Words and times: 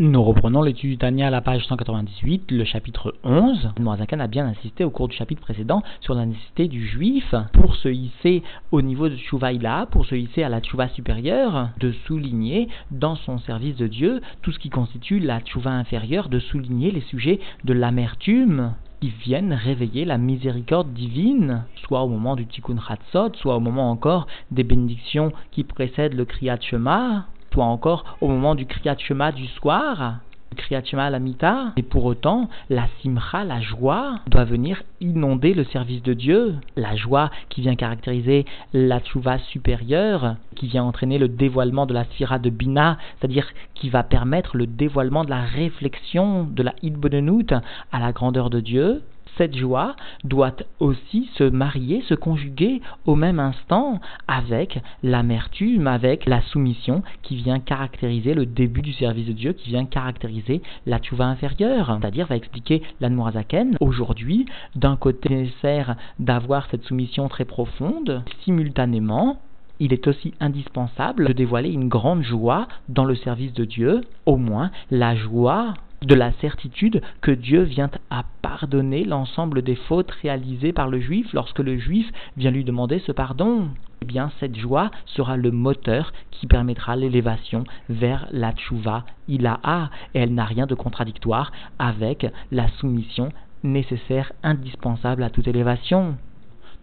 Nous 0.00 0.22
reprenons 0.22 0.62
l'étude 0.62 0.90
du 0.90 0.96
Tania 0.96 1.26
à 1.26 1.30
la 1.30 1.40
page 1.40 1.66
198, 1.66 2.52
le 2.52 2.64
chapitre 2.64 3.16
11. 3.24 3.70
Moazakan 3.80 4.20
a 4.20 4.28
bien 4.28 4.46
insisté 4.46 4.84
au 4.84 4.90
cours 4.90 5.08
du 5.08 5.16
chapitre 5.16 5.40
précédent 5.40 5.82
sur 6.02 6.14
la 6.14 6.24
nécessité 6.24 6.68
du 6.68 6.86
juif 6.86 7.34
pour 7.52 7.74
se 7.74 7.88
hisser 7.88 8.44
au 8.70 8.80
niveau 8.80 9.08
de 9.08 9.16
Tchouvaïla, 9.16 9.88
pour 9.90 10.06
se 10.06 10.14
hisser 10.14 10.44
à 10.44 10.48
la 10.48 10.60
Tchouva 10.60 10.86
supérieure, 10.90 11.70
de 11.80 11.90
souligner 12.06 12.68
dans 12.92 13.16
son 13.16 13.38
service 13.38 13.74
de 13.74 13.88
Dieu 13.88 14.20
tout 14.42 14.52
ce 14.52 14.60
qui 14.60 14.70
constitue 14.70 15.18
la 15.18 15.40
Tchouva 15.40 15.72
inférieure, 15.72 16.28
de 16.28 16.38
souligner 16.38 16.92
les 16.92 17.00
sujets 17.00 17.40
de 17.64 17.72
l'amertume, 17.72 18.74
qui 19.00 19.08
viennent 19.08 19.52
réveiller 19.52 20.04
la 20.04 20.16
miséricorde 20.16 20.92
divine, 20.92 21.64
soit 21.74 22.02
au 22.02 22.08
moment 22.08 22.36
du 22.36 22.46
Tikkun 22.46 22.78
Hatzot, 22.88 23.34
soit 23.34 23.56
au 23.56 23.60
moment 23.60 23.90
encore 23.90 24.28
des 24.52 24.62
bénédictions 24.62 25.32
qui 25.50 25.64
précèdent 25.64 26.14
le 26.14 26.24
Kriyat 26.24 26.60
Shema, 26.60 27.26
soit 27.52 27.64
encore 27.64 28.16
au 28.20 28.28
moment 28.28 28.54
du 28.54 28.66
Kriyat 28.66 28.96
Shema 28.98 29.32
du 29.32 29.46
soir, 29.46 30.20
Kriyat 30.56 30.84
Shema 30.84 31.10
la 31.10 31.18
mita, 31.18 31.72
et 31.76 31.82
pour 31.82 32.04
autant, 32.04 32.48
la 32.70 32.86
simcha, 33.00 33.44
la 33.44 33.60
joie, 33.60 34.20
doit 34.26 34.44
venir 34.44 34.82
inonder 35.00 35.54
le 35.54 35.64
service 35.64 36.02
de 36.02 36.14
Dieu. 36.14 36.56
La 36.76 36.96
joie 36.96 37.30
qui 37.48 37.60
vient 37.60 37.76
caractériser 37.76 38.44
la 38.72 39.00
tchouva 39.00 39.38
supérieure, 39.38 40.36
qui 40.56 40.66
vient 40.66 40.84
entraîner 40.84 41.18
le 41.18 41.28
dévoilement 41.28 41.86
de 41.86 41.94
la 41.94 42.04
sphira 42.04 42.38
de 42.38 42.50
Bina, 42.50 42.98
c'est-à-dire 43.18 43.46
qui 43.74 43.88
va 43.88 44.02
permettre 44.02 44.56
le 44.56 44.66
dévoilement 44.66 45.24
de 45.24 45.30
la 45.30 45.42
réflexion 45.42 46.44
de 46.44 46.62
la 46.62 46.74
Hidbonenut 46.82 47.52
à 47.92 48.00
la 48.00 48.12
grandeur 48.12 48.50
de 48.50 48.60
Dieu 48.60 49.02
cette 49.38 49.56
joie 49.56 49.94
doit 50.24 50.56
aussi 50.80 51.30
se 51.34 51.44
marier, 51.44 52.02
se 52.02 52.14
conjuguer 52.14 52.82
au 53.06 53.14
même 53.14 53.38
instant 53.38 54.00
avec 54.26 54.80
l'amertume, 55.02 55.86
avec 55.86 56.26
la 56.26 56.42
soumission 56.42 57.02
qui 57.22 57.36
vient 57.36 57.60
caractériser 57.60 58.34
le 58.34 58.44
début 58.44 58.82
du 58.82 58.92
service 58.92 59.28
de 59.28 59.32
Dieu, 59.32 59.52
qui 59.52 59.70
vient 59.70 59.86
caractériser 59.86 60.60
la 60.86 60.98
tchouva 60.98 61.26
inférieure. 61.26 61.96
C'est-à-dire, 62.00 62.26
va 62.26 62.36
expliquer 62.36 62.82
l'Anmorazaken, 63.00 63.76
aujourd'hui, 63.80 64.46
d'un 64.74 64.96
côté 64.96 65.28
nécessaire 65.28 65.96
d'avoir 66.18 66.66
cette 66.70 66.84
soumission 66.84 67.28
très 67.28 67.44
profonde, 67.44 68.22
simultanément, 68.44 69.38
il 69.80 69.92
est 69.92 70.08
aussi 70.08 70.34
indispensable 70.40 71.28
de 71.28 71.32
dévoiler 71.32 71.70
une 71.70 71.88
grande 71.88 72.22
joie 72.22 72.66
dans 72.88 73.04
le 73.04 73.14
service 73.14 73.52
de 73.52 73.64
Dieu, 73.64 74.00
au 74.26 74.36
moins 74.36 74.70
la 74.90 75.14
joie 75.14 75.74
de 76.02 76.14
la 76.14 76.32
certitude 76.40 77.02
que 77.20 77.30
Dieu 77.30 77.62
vient 77.62 77.90
à 78.10 78.24
pardonner 78.42 79.04
l'ensemble 79.04 79.62
des 79.62 79.74
fautes 79.74 80.10
réalisées 80.22 80.72
par 80.72 80.88
le 80.88 81.00
juif 81.00 81.32
lorsque 81.32 81.58
le 81.58 81.78
juif 81.78 82.10
vient 82.36 82.50
lui 82.50 82.64
demander 82.64 83.00
ce 83.00 83.12
pardon. 83.12 83.68
Eh 84.02 84.04
bien, 84.04 84.30
cette 84.38 84.56
joie 84.56 84.90
sera 85.06 85.36
le 85.36 85.50
moteur 85.50 86.12
qui 86.30 86.46
permettra 86.46 86.94
l'élévation 86.94 87.64
vers 87.88 88.28
la 88.30 88.52
tchouva 88.52 89.04
ilaha, 89.26 89.90
et 90.14 90.20
elle 90.20 90.34
n'a 90.34 90.44
rien 90.44 90.66
de 90.66 90.74
contradictoire 90.74 91.50
avec 91.78 92.26
la 92.52 92.68
soumission 92.78 93.30
nécessaire, 93.64 94.32
indispensable 94.44 95.24
à 95.24 95.30
toute 95.30 95.48
élévation. 95.48 96.16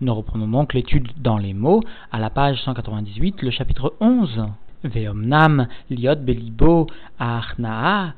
Nous 0.01 0.13
reprenons 0.13 0.47
donc 0.47 0.73
l'étude 0.73 1.07
dans 1.17 1.37
les 1.37 1.53
mots 1.53 1.81
à 2.11 2.19
la 2.19 2.29
page 2.29 2.61
198, 2.63 3.41
le 3.41 3.51
chapitre 3.51 3.93
11. 4.01 4.45
Veomnam 4.85 5.67
liot 5.89 6.15
belibo 6.15 6.87
achnaa 7.19 8.13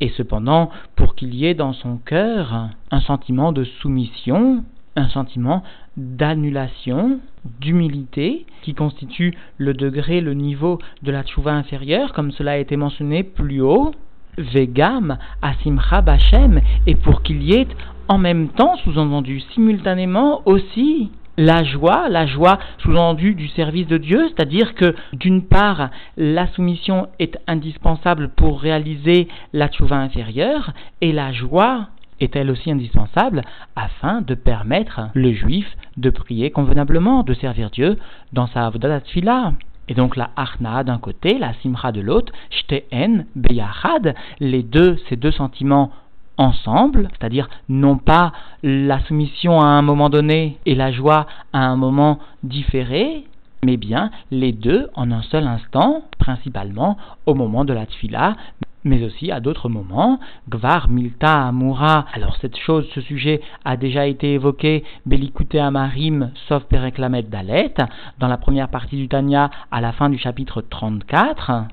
et 0.00 0.08
cependant, 0.16 0.70
pour 0.96 1.14
qu'il 1.14 1.34
y 1.34 1.44
ait 1.44 1.54
dans 1.54 1.74
son 1.74 1.98
cœur 1.98 2.70
un 2.90 3.00
sentiment 3.00 3.52
de 3.52 3.64
soumission, 3.64 4.64
un 4.96 5.08
sentiment 5.08 5.62
d'annulation, 5.98 7.20
d'humilité, 7.60 8.46
qui 8.62 8.72
constitue 8.74 9.36
le 9.58 9.74
degré, 9.74 10.22
le 10.22 10.32
niveau 10.32 10.78
de 11.02 11.12
la 11.12 11.22
tchouva 11.22 11.52
inférieure, 11.52 12.14
comme 12.14 12.32
cela 12.32 12.52
a 12.52 12.56
été 12.56 12.76
mentionné 12.76 13.24
plus 13.24 13.60
haut, 13.60 13.94
vegam 14.38 15.18
asimcha 15.42 16.00
bachem, 16.00 16.60
et 16.86 16.94
pour 16.94 17.22
qu'il 17.22 17.42
y 17.42 17.52
ait 17.52 17.68
en 18.08 18.16
même 18.16 18.48
temps, 18.48 18.76
sous-entendu 18.78 19.40
simultanément 19.52 20.40
aussi, 20.46 21.10
la 21.36 21.64
joie, 21.64 22.08
la 22.08 22.26
joie 22.26 22.58
sous-entendue 22.78 23.34
du 23.34 23.48
service 23.48 23.86
de 23.86 23.98
Dieu, 23.98 24.28
c'est-à-dire 24.28 24.74
que 24.74 24.94
d'une 25.12 25.42
part, 25.42 25.90
la 26.16 26.46
soumission 26.48 27.08
est 27.18 27.38
indispensable 27.46 28.28
pour 28.30 28.60
réaliser 28.60 29.28
la 29.52 29.68
tchouva 29.68 29.96
inférieure, 29.96 30.72
et 31.00 31.12
la 31.12 31.32
joie 31.32 31.88
est 32.20 32.36
elle 32.36 32.50
aussi 32.50 32.70
indispensable 32.70 33.42
afin 33.76 34.20
de 34.20 34.34
permettre 34.34 35.08
le 35.14 35.32
juif 35.32 35.66
de 35.96 36.10
prier 36.10 36.50
convenablement, 36.50 37.22
de 37.22 37.34
servir 37.34 37.70
Dieu 37.70 37.98
dans 38.32 38.46
sa 38.46 38.66
avodat 38.66 39.00
Et 39.88 39.94
donc 39.94 40.16
la 40.16 40.30
arna 40.36 40.84
d'un 40.84 40.98
côté, 40.98 41.38
la 41.38 41.52
simra 41.54 41.92
de 41.92 42.00
l'autre, 42.00 42.32
shteen 42.50 43.26
beyachad, 43.34 44.14
les 44.40 44.62
deux, 44.62 44.96
ces 45.08 45.16
deux 45.16 45.32
sentiments 45.32 45.90
ensemble, 46.36 47.08
c'est-à-dire 47.12 47.48
non 47.68 47.96
pas 47.96 48.32
la 48.62 49.00
soumission 49.00 49.60
à 49.60 49.66
un 49.66 49.82
moment 49.82 50.10
donné 50.10 50.58
et 50.66 50.74
la 50.74 50.92
joie 50.92 51.26
à 51.52 51.60
un 51.60 51.76
moment 51.76 52.18
différé, 52.42 53.24
mais 53.64 53.76
bien 53.76 54.10
les 54.30 54.52
deux 54.52 54.88
en 54.94 55.10
un 55.10 55.22
seul 55.22 55.46
instant, 55.46 56.02
principalement 56.18 56.96
au 57.26 57.34
moment 57.34 57.64
de 57.64 57.72
la 57.72 57.86
tfila, 57.86 58.36
mais 58.84 59.02
aussi 59.02 59.32
à 59.32 59.40
d'autres 59.40 59.68
moments. 59.68 60.20
Gvar 60.48 60.88
Milta 60.90 61.46
Amura. 61.46 62.04
Alors 62.12 62.36
cette 62.40 62.56
chose, 62.56 62.86
ce 62.94 63.00
sujet 63.00 63.40
a 63.64 63.76
déjà 63.76 64.06
été 64.06 64.34
évoqué, 64.34 64.84
Belikute 65.06 65.54
Amarim, 65.54 66.30
sauf 66.48 66.64
Pereklamet 66.64 67.22
Dalet, 67.22 67.74
dans 68.18 68.28
la 68.28 68.36
première 68.36 68.68
partie 68.68 68.96
du 68.96 69.08
Tanya, 69.08 69.50
à 69.70 69.80
la 69.80 69.92
fin 69.92 70.10
du 70.10 70.18
chapitre 70.18 70.60
34. 70.60 71.64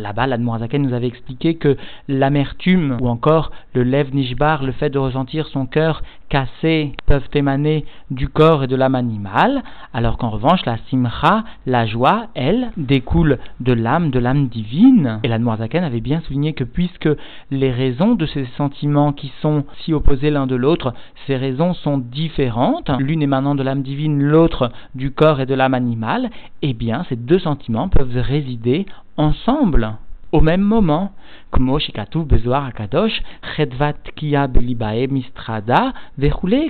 Là-bas, 0.00 0.26
l'Admorazaken 0.26 0.82
nous 0.82 0.94
avait 0.94 1.06
expliqué 1.06 1.54
que 1.54 1.76
l'amertume 2.08 2.96
ou 3.00 3.08
encore 3.08 3.50
le 3.74 3.82
lève 3.82 4.14
nishbar, 4.14 4.64
le 4.64 4.72
fait 4.72 4.90
de 4.90 4.98
ressentir 4.98 5.46
son 5.48 5.66
cœur 5.66 6.02
cassé, 6.30 6.92
peuvent 7.06 7.28
émaner 7.34 7.84
du 8.10 8.28
corps 8.28 8.62
et 8.62 8.66
de 8.68 8.76
l'âme 8.76 8.94
animale, 8.94 9.62
alors 9.92 10.16
qu'en 10.16 10.30
revanche, 10.30 10.64
la 10.64 10.78
simcha, 10.88 11.42
la 11.66 11.86
joie, 11.86 12.28
elle, 12.34 12.70
découle 12.76 13.38
de 13.58 13.72
l'âme, 13.72 14.10
de 14.10 14.20
l'âme 14.20 14.46
divine. 14.46 15.18
Et 15.24 15.28
l'Admorazaken 15.28 15.82
avait 15.82 16.00
bien 16.00 16.20
souligné 16.20 16.52
que 16.52 16.64
puisque 16.64 17.08
les 17.50 17.72
raisons 17.72 18.14
de 18.14 18.26
ces 18.26 18.46
sentiments 18.56 19.12
qui 19.12 19.32
sont 19.42 19.64
si 19.80 19.92
opposés 19.92 20.30
l'un 20.30 20.46
de 20.46 20.54
l'autre, 20.54 20.94
ces 21.26 21.36
raisons 21.36 21.74
sont 21.74 21.98
différentes, 21.98 22.90
l'une 23.00 23.22
émanant 23.22 23.56
de 23.56 23.64
l'âme 23.64 23.82
divine, 23.82 24.22
l'autre 24.22 24.70
du 24.94 25.10
corps 25.10 25.40
et 25.40 25.46
de 25.46 25.54
l'âme 25.54 25.74
animale, 25.74 26.30
eh 26.62 26.74
bien, 26.74 27.04
ces 27.08 27.16
deux 27.16 27.40
sentiments 27.40 27.88
peuvent 27.88 28.16
résider 28.16 28.86
ensemble 29.16 29.96
au 30.32 30.40
même 30.40 30.62
moment. 30.62 31.12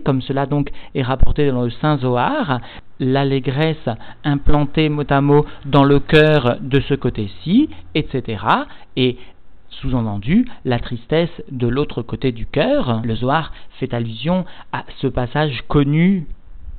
Comme 0.01 0.23
cela 0.23 0.47
donc 0.47 0.71
est 0.95 1.03
rapporté 1.03 1.51
dans 1.51 1.63
le 1.63 1.71
Saint 1.71 1.99
Zohar, 1.99 2.61
l'allégresse 2.99 3.89
implantée 4.25 4.89
mot 4.89 5.05
à 5.09 5.21
mot 5.21 5.45
dans 5.67 5.85
le 5.85 6.01
cœur 6.01 6.57
de 6.61 6.81
ce 6.81 6.95
côté-ci, 6.95 7.69
etc. 7.95 8.43
Et 8.97 9.19
sous-entendu, 9.69 10.47
la 10.65 10.79
tristesse 10.79 11.43
de 11.51 11.69
l'autre 11.69 12.03
côté 12.03 12.33
du 12.33 12.47
cœur. 12.47 13.01
Le 13.05 13.15
Zohar 13.15 13.53
fait 13.79 13.95
allusion 13.95 14.45
à 14.73 14.85
ce 14.99 15.07
passage 15.07 15.63
connu 15.69 16.27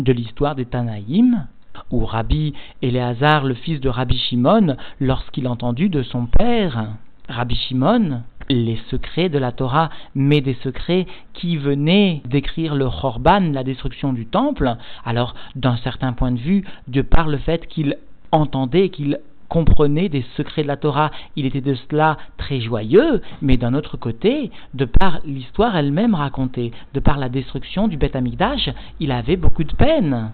de 0.03 0.13
l'histoire 0.13 0.55
des 0.55 0.65
Tanaïm, 0.65 1.47
où 1.89 2.05
Rabbi 2.05 2.53
Éléazar, 2.81 3.43
le 3.43 3.53
fils 3.53 3.79
de 3.79 3.89
Rabbi 3.89 4.17
Shimon, 4.17 4.75
lorsqu'il 4.99 5.47
entendu 5.47 5.89
de 5.89 6.03
son 6.03 6.25
père, 6.25 6.87
Rabbi 7.29 7.55
Shimon, 7.55 8.21
les 8.49 8.79
secrets 8.89 9.29
de 9.29 9.37
la 9.37 9.51
Torah, 9.51 9.89
mais 10.15 10.41
des 10.41 10.55
secrets 10.55 11.07
qui 11.33 11.57
venaient 11.57 12.21
décrire 12.25 12.75
le 12.75 12.89
Chorban, 12.89 13.51
la 13.51 13.63
destruction 13.63 14.13
du 14.13 14.25
temple, 14.25 14.75
alors 15.05 15.35
d'un 15.55 15.77
certain 15.77 16.13
point 16.13 16.31
de 16.31 16.39
vue, 16.39 16.63
de 16.87 17.01
par 17.01 17.27
le 17.27 17.37
fait 17.37 17.67
qu'il 17.67 17.97
entendait, 18.31 18.89
qu'il 18.89 19.19
comprenait 19.51 20.07
des 20.07 20.25
secrets 20.37 20.63
de 20.63 20.67
la 20.69 20.77
Torah, 20.77 21.11
il 21.35 21.45
était 21.45 21.59
de 21.59 21.73
cela 21.73 22.17
très 22.37 22.61
joyeux, 22.61 23.21
mais 23.41 23.57
d'un 23.57 23.73
autre 23.73 23.97
côté, 23.97 24.49
de 24.73 24.85
par 24.85 25.19
l'histoire 25.25 25.75
elle-même 25.75 26.15
racontée, 26.15 26.71
de 26.93 27.01
par 27.01 27.17
la 27.17 27.27
destruction 27.27 27.89
du 27.89 27.97
Beth 27.97 28.15
Amikdash, 28.15 28.69
il 29.01 29.11
avait 29.11 29.35
beaucoup 29.35 29.65
de 29.65 29.75
peine. 29.75 30.31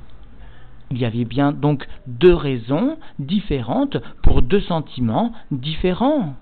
Il 0.91 0.97
y 0.97 1.05
avait 1.05 1.25
bien 1.25 1.51
donc 1.51 1.87
deux 2.07 2.33
raisons 2.33 2.97
différentes 3.19 3.97
pour 4.23 4.41
deux 4.41 4.61
sentiments 4.61 5.33
différents. 5.51 6.35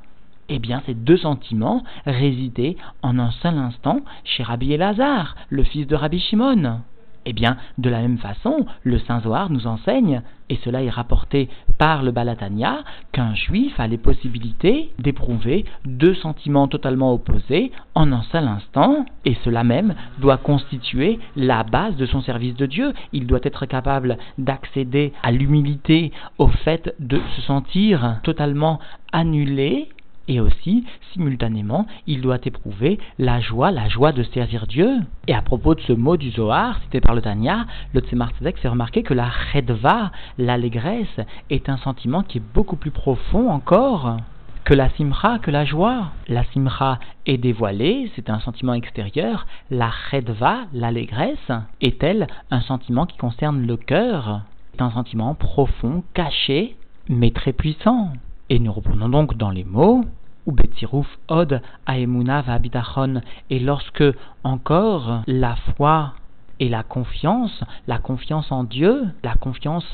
Eh 0.50 0.59
bien, 0.59 0.83
ces 0.86 0.94
deux 0.94 1.18
sentiments 1.18 1.83
résidaient 2.06 2.77
en 3.01 3.18
un 3.18 3.31
seul 3.31 3.57
instant 3.57 4.01
chez 4.24 4.44
Rabbi 4.44 4.74
Elazar, 4.74 5.36
le 5.50 5.63
fils 5.63 5.88
de 5.88 5.95
Rabbi 5.95 6.19
Shimon. 6.19 6.81
Eh 7.25 7.33
bien, 7.33 7.57
de 7.77 7.89
la 7.89 8.01
même 8.01 8.19
façon, 8.19 8.66
le 8.83 9.00
Saint 9.00 9.19
Zohar 9.22 9.50
nous 9.50 9.66
enseigne, 9.66 10.22
et 10.50 10.57
cela 10.63 10.83
est 10.83 10.92
rapporté 10.92 11.50
par 11.80 12.04
le 12.04 12.12
Balatania, 12.12 12.83
qu'un 13.12 13.33
juif 13.33 13.80
a 13.80 13.88
les 13.88 13.98
possibilités 13.98 14.92
d'éprouver 15.00 15.66
deux 15.86 16.13
sentiments 16.13 16.68
totalement 16.68 17.12
opposés 17.13 17.72
en 17.95 18.12
un 18.12 18.22
seul 18.31 18.48
instant, 18.48 19.06
et 19.25 19.36
cela 19.44 19.63
même 19.63 19.95
doit 20.19 20.38
constituer 20.38 21.19
la 21.36 21.63
base 21.63 21.95
de 21.95 22.06
son 22.06 22.22
service 22.22 22.56
de 22.56 22.68
Dieu. 22.68 22.94
Il 23.12 23.25
doit 23.25 23.39
être 23.44 23.66
capable 23.66 24.18
d'accéder 24.38 25.12
à 25.24 25.31
l'humilité, 25.31 26.12
au 26.38 26.48
fait 26.48 26.94
de 27.00 27.19
se 27.36 27.42
sentir 27.42 28.19
totalement 28.24 28.80
annulé 29.12 29.89
et 30.27 30.39
aussi, 30.39 30.86
simultanément, 31.13 31.86
il 32.07 32.22
doit 32.22 32.39
éprouver 32.44 33.00
la 33.19 33.39
joie, 33.39 33.72
la 33.72 33.88
joie 33.88 34.12
de 34.12 34.24
servir 34.24 34.68
Dieu. 34.68 34.89
Et 35.27 35.33
à 35.33 35.42
propos 35.42 35.75
de 35.75 35.81
ce 35.81 35.94
mot 35.94 36.18
du 36.18 36.31
Zohar, 36.31 36.80
cité 36.83 37.01
par 37.01 37.16
le 37.16 37.22
Tanya, 37.22 37.66
le 37.94 38.01
Tzemar 38.01 38.31
Tzedek 38.31 38.57
fait 38.57 38.68
remarquer 38.68 39.04
que 39.04 39.13
la 39.13 39.30
chedva, 39.51 40.12
l'allégresse, 40.38 41.19
est 41.50 41.69
un 41.69 41.77
sentiment 41.77 42.24
qui 42.24 42.39
est 42.39 42.54
beaucoup 42.54 42.75
plus 42.75 42.92
profond 42.92 43.50
encore 43.50 44.18
que 44.66 44.74
la 44.74 44.89
simcha, 44.89 45.38
que 45.38 45.51
la 45.51 45.63
joie. 45.63 46.12
La 46.27 46.44
simcha 46.45 47.00
est 47.27 47.38
dévoilée, 47.38 48.12
c'est 48.16 48.31
un 48.31 48.39
sentiment 48.39 48.74
extérieur. 48.74 49.45
La 49.69 49.92
chedva, 50.10 50.62
l'allégresse, 50.74 51.51
est-elle 51.81 52.27
un 52.50 52.62
sentiment 52.62 53.06
qui 53.06 53.18
concerne 53.18 53.66
le 53.66 53.77
cœur? 53.77 54.42
C'est 54.72 54.81
un 54.81 54.92
sentiment 54.92 55.36
profond, 55.36 56.04
caché, 56.16 56.75
mais 57.07 57.30
très 57.30 57.54
puissant. 57.54 58.12
Et 58.50 58.59
nous 58.59 58.71
reprenons 58.71 59.09
donc 59.09 59.38
dans 59.38 59.50
les 59.50 59.63
mots, 59.63 60.06
ou 60.45 60.51
Betziruf 60.51 61.07
od 61.27 61.62
aemuna 61.88 62.42
va'bitachon, 62.44 63.21
et 63.50 63.59
lorsque 63.59 64.03
encore 64.44 65.24
la 65.25 65.56
foi 65.56 66.13
et 66.59 66.69
la 66.69 66.83
confiance, 66.83 67.63
la 67.88 67.97
confiance 67.97 68.51
en 68.51 68.63
Dieu, 68.63 69.07
la 69.24 69.33
confiance 69.33 69.86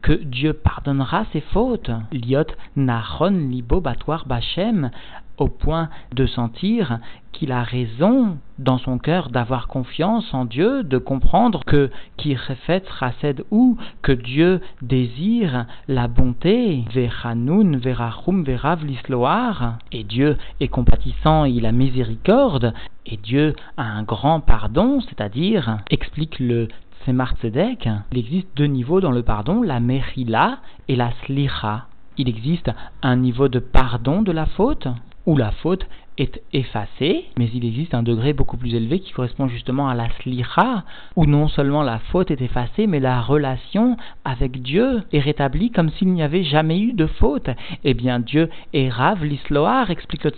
que 0.00 0.12
Dieu 0.12 0.52
pardonnera 0.52 1.24
ses 1.32 1.40
fautes. 1.40 1.90
Liot 2.12 2.46
Nahon 2.76 3.48
Libo 3.50 3.80
Batwar 3.80 4.26
Bachem, 4.26 4.90
au 5.38 5.48
point 5.48 5.88
de 6.14 6.26
sentir 6.26 6.98
qu'il 7.32 7.52
a 7.52 7.62
raison 7.62 8.38
dans 8.58 8.78
son 8.78 8.98
cœur 8.98 9.30
d'avoir 9.30 9.68
confiance 9.68 10.34
en 10.34 10.44
Dieu, 10.44 10.82
de 10.82 10.98
comprendre 10.98 11.64
que 11.64 11.90
qui 12.16 12.34
refait 12.34 12.82
ou 13.50 13.76
que 14.02 14.12
Dieu 14.12 14.60
désire 14.82 15.66
la 15.86 16.08
bonté, 16.08 16.84
et 19.92 20.04
Dieu 20.04 20.36
est 20.60 20.68
compatissant 20.68 21.44
il 21.44 21.66
a 21.66 21.72
miséricorde, 21.72 22.74
et 23.06 23.16
Dieu 23.16 23.54
a 23.76 23.84
un 23.84 24.02
grand 24.02 24.40
pardon, 24.40 25.00
c'est-à-dire, 25.00 25.78
explique 25.90 26.38
le 26.40 26.68
Tzedek, 27.06 27.88
il 28.12 28.18
existe 28.18 28.48
deux 28.56 28.66
niveaux 28.66 29.00
dans 29.00 29.12
le 29.12 29.22
pardon, 29.22 29.62
la 29.62 29.80
Mechila 29.80 30.58
et 30.88 30.96
la 30.96 31.10
Slicha. 31.24 31.86
Il 32.18 32.28
existe 32.28 32.70
un 33.02 33.16
niveau 33.16 33.48
de 33.48 33.60
pardon 33.60 34.20
de 34.20 34.32
la 34.32 34.44
faute, 34.44 34.88
où 35.28 35.36
la 35.36 35.52
faute 35.52 35.86
est 36.18 36.42
effacé, 36.52 37.24
mais 37.38 37.48
il 37.54 37.64
existe 37.64 37.94
un 37.94 38.02
degré 38.02 38.32
beaucoup 38.32 38.56
plus 38.56 38.74
élevé 38.74 39.00
qui 39.00 39.12
correspond 39.12 39.48
justement 39.48 39.88
à 39.88 39.94
la 39.94 40.08
slicha, 40.20 40.84
où 41.16 41.26
non 41.26 41.48
seulement 41.48 41.82
la 41.82 41.98
faute 41.98 42.30
est 42.30 42.42
effacée, 42.42 42.86
mais 42.86 43.00
la 43.00 43.20
relation 43.20 43.96
avec 44.24 44.60
Dieu 44.62 45.02
est 45.12 45.20
rétablie 45.20 45.70
comme 45.70 45.90
s'il 45.90 46.12
n'y 46.12 46.22
avait 46.22 46.44
jamais 46.44 46.80
eu 46.80 46.92
de 46.92 47.06
faute. 47.06 47.50
Eh 47.84 47.94
bien, 47.94 48.18
Dieu 48.18 48.48
est 48.72 48.88
Rav 48.88 49.24
l'Isloar, 49.24 49.90
explique 49.90 50.24
le 50.24 50.32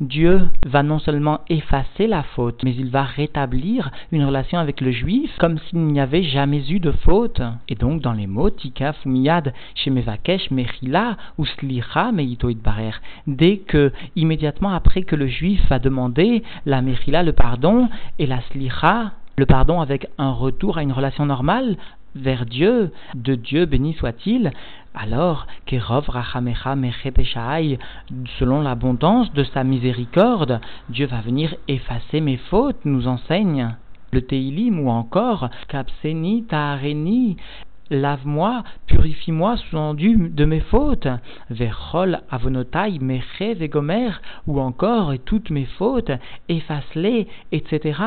Dieu 0.00 0.40
va 0.66 0.82
non 0.82 0.98
seulement 0.98 1.40
effacer 1.48 2.06
la 2.06 2.22
faute, 2.22 2.62
mais 2.62 2.74
il 2.74 2.90
va 2.90 3.02
rétablir 3.02 3.90
une 4.12 4.24
relation 4.24 4.58
avec 4.58 4.80
le 4.80 4.92
juif 4.92 5.30
comme 5.38 5.58
s'il 5.58 5.80
n'y 5.80 6.00
avait 6.00 6.22
jamais 6.22 6.68
eu 6.68 6.80
de 6.80 6.92
faute. 6.92 7.40
Et 7.68 7.74
donc, 7.74 8.00
dans 8.00 8.12
les 8.12 8.26
mots, 8.26 8.50
Tika, 8.50 8.92
Fumiyad, 8.92 9.52
Shemevakesh, 9.74 10.50
Mechila, 10.50 11.16
ou 11.38 11.46
Slicha, 11.46 12.12
Meito 12.12 12.50
Barer, 12.54 12.94
dès 13.26 13.58
que, 13.58 13.92
immédiatement 14.16 14.70
après 14.70 14.83
après 14.84 15.02
que 15.02 15.16
le 15.16 15.26
juif 15.26 15.72
a 15.72 15.78
demandé 15.78 16.42
la 16.66 16.82
mechila, 16.82 17.22
le 17.22 17.32
pardon, 17.32 17.88
et 18.18 18.26
la 18.26 18.42
slicha, 18.52 19.12
le 19.38 19.46
pardon 19.46 19.80
avec 19.80 20.08
un 20.18 20.30
retour 20.30 20.76
à 20.76 20.82
une 20.82 20.92
relation 20.92 21.24
normale 21.24 21.78
vers 22.14 22.44
Dieu, 22.44 22.92
de 23.14 23.34
Dieu 23.34 23.64
béni 23.64 23.94
soit-il, 23.94 24.52
alors, 24.94 25.46
Kerov 25.64 26.08
Rachamecha 26.08 26.76
selon 28.38 28.60
l'abondance 28.60 29.32
de 29.32 29.42
sa 29.42 29.64
miséricorde, 29.64 30.60
Dieu 30.90 31.06
va 31.06 31.22
venir 31.22 31.56
effacer 31.66 32.20
mes 32.20 32.36
fautes, 32.36 32.84
nous 32.84 33.08
enseigne 33.08 33.74
le 34.12 34.20
Teilim 34.20 34.78
ou 34.80 34.90
encore 34.90 35.48
Kapseni 35.68 36.44
Lave-moi, 37.94 38.64
purifie-moi, 38.86 39.56
sous-endu 39.56 40.28
de 40.30 40.44
mes 40.44 40.60
fautes. 40.60 41.08
Verchol 41.50 42.20
avonotai 42.30 42.98
meche 43.00 43.56
vegomer, 43.56 44.10
ou 44.46 44.60
encore, 44.60 45.12
et 45.12 45.20
toutes 45.20 45.50
mes 45.50 45.66
fautes, 45.78 46.10
efface-les, 46.48 47.28
etc. 47.52 48.00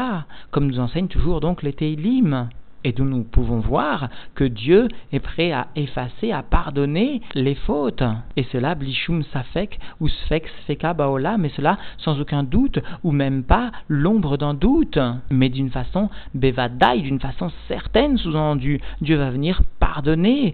Comme 0.52 0.68
nous 0.68 0.80
enseigne 0.80 1.08
toujours 1.08 1.40
donc 1.40 1.64
les 1.64 1.74
Teilim 1.74 2.50
et 2.84 2.92
d'où 2.92 3.04
nous 3.04 3.24
pouvons 3.24 3.60
voir 3.60 4.10
que 4.36 4.44
Dieu 4.44 4.88
est 5.12 5.20
prêt 5.20 5.52
à 5.52 5.68
effacer, 5.76 6.32
à 6.32 6.44
pardonner 6.44 7.22
les 7.36 7.56
fautes. 7.56 8.04
Et 8.36 8.44
cela, 8.52 8.76
blishum 8.76 9.24
safek 9.24 9.80
ou 10.00 10.08
sfek 10.08 10.48
sfeka 10.64 10.94
baola, 10.94 11.38
mais 11.38 11.50
cela 11.50 11.78
sans 11.98 12.20
aucun 12.20 12.44
doute, 12.44 12.80
ou 13.04 13.12
même 13.12 13.44
pas 13.44 13.72
l'ombre 13.88 14.38
d'un 14.38 14.54
doute, 14.54 15.00
mais 15.30 15.50
d'une 15.50 15.70
façon 15.70 16.10
bevadai, 16.34 17.02
d'une 17.02 17.20
façon 17.20 17.52
certaine, 17.68 18.18
sous-entendu, 18.18 18.80
Dieu 19.02 19.18
va 19.18 19.32
venir 19.32 19.62
pardonner. 19.80 20.54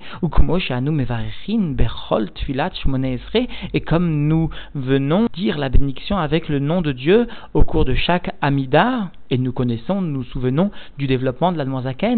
Et 3.73 3.81
comme 3.81 4.27
nous 4.27 4.49
venons 4.75 5.27
dire 5.33 5.57
la 5.57 5.69
bénédiction 5.69 6.17
avec 6.17 6.49
le 6.49 6.59
nom 6.59 6.81
de 6.81 6.91
Dieu 6.91 7.27
au 7.53 7.63
cours 7.63 7.85
de 7.85 7.93
chaque 7.93 8.35
Amida, 8.41 9.11
et 9.29 9.37
nous 9.37 9.51
connaissons, 9.51 10.01
nous 10.01 10.11
nous 10.19 10.23
souvenons 10.23 10.69
du 10.99 11.07
développement 11.07 11.51
de 11.51 11.57
la 11.57 11.65